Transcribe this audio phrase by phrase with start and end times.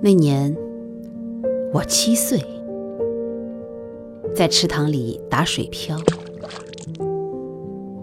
[0.00, 0.54] 那年
[1.72, 2.40] 我七岁，
[4.34, 5.98] 在池塘里打水漂，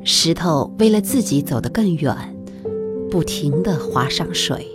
[0.03, 2.15] 石头为了自己走得更远，
[3.09, 4.67] 不停地划上水。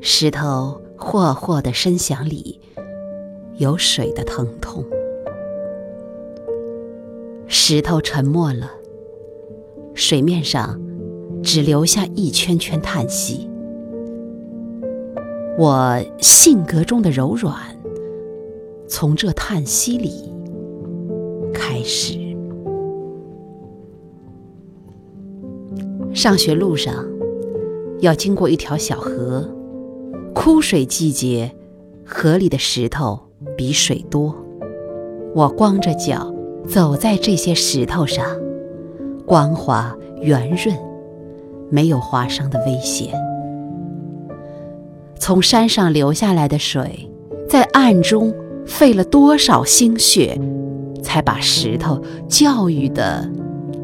[0.00, 2.60] 石头霍霍的声响里，
[3.56, 4.84] 有水的疼痛。
[7.46, 8.70] 石头沉默了，
[9.94, 10.80] 水面上
[11.42, 13.49] 只留下一圈圈叹息。
[15.60, 17.54] 我性格中的柔软，
[18.88, 20.32] 从这叹息里
[21.52, 22.18] 开始。
[26.14, 27.04] 上学路上
[27.98, 29.46] 要经过一条小河，
[30.34, 31.54] 枯水季节，
[32.06, 33.20] 河里的石头
[33.54, 34.34] 比水多。
[35.34, 36.34] 我光着脚
[36.66, 38.24] 走在这些石头上，
[39.26, 40.74] 光滑圆润，
[41.68, 43.12] 没有划伤的危险。
[45.20, 47.08] 从山上流下来的水，
[47.46, 48.34] 在暗中
[48.66, 50.40] 费了多少心血，
[51.02, 53.30] 才把石头教育的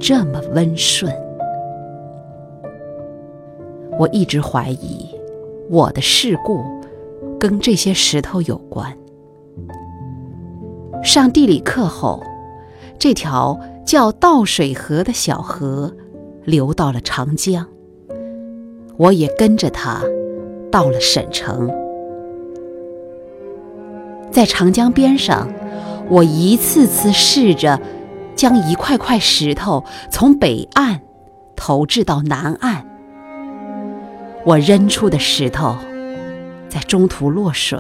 [0.00, 1.12] 这么温顺？
[3.98, 5.06] 我一直怀疑，
[5.68, 6.64] 我的事故
[7.38, 8.96] 跟这些石头有关。
[11.04, 12.22] 上地理课后，
[12.98, 15.94] 这条叫倒水河的小河
[16.44, 17.66] 流到了长江，
[18.96, 20.00] 我也跟着它。
[20.70, 21.70] 到了省城，
[24.30, 25.48] 在长江边上，
[26.08, 27.80] 我一次次试着
[28.34, 31.00] 将一块块石头从北岸
[31.56, 32.84] 投掷到南岸。
[34.44, 35.76] 我扔出的石头
[36.68, 37.78] 在中途落水。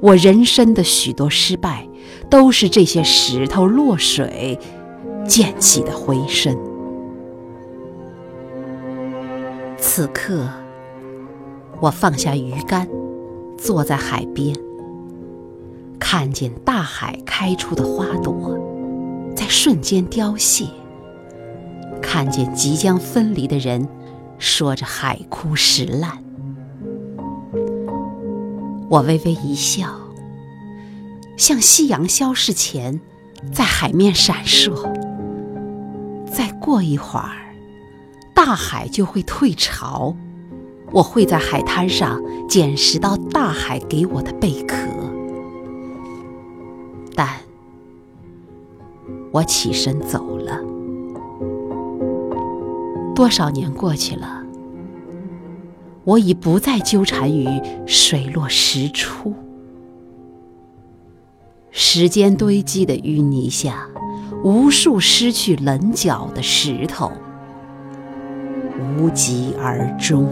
[0.00, 1.88] 我人生的许多失败，
[2.28, 4.58] 都是这些石头落水
[5.26, 6.56] 溅起的回声。
[9.78, 10.46] 此刻。
[11.80, 12.88] 我放下鱼竿，
[13.56, 14.56] 坐在海边，
[16.00, 18.58] 看见大海开出的花朵
[19.36, 20.66] 在瞬间凋谢，
[22.02, 23.88] 看见即将分离的人
[24.38, 26.18] 说着“海枯石烂”。
[28.90, 29.94] 我微微一笑，
[31.36, 33.00] 像夕阳消逝前
[33.52, 34.74] 在海面闪烁。
[36.26, 37.54] 再过一会儿，
[38.34, 40.16] 大海就会退潮。
[40.90, 44.76] 我会在海滩上捡拾到大海给我的贝壳，
[47.14, 47.28] 但
[49.30, 50.58] 我起身走了。
[53.14, 54.42] 多少年过去了，
[56.04, 57.46] 我已不再纠缠于
[57.86, 59.34] 水落石出。
[61.70, 63.88] 时间堆积的淤泥下，
[64.42, 67.12] 无数失去棱角的石头，
[68.96, 70.26] 无疾而终。